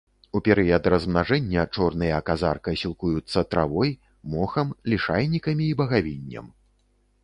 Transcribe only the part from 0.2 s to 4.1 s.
У перыяд размнажэння чорныя казарка сілкуюцца травой,